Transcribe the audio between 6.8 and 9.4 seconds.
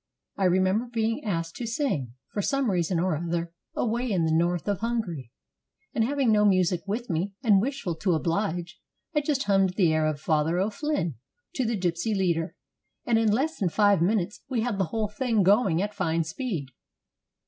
with me, and wishful to oblige, I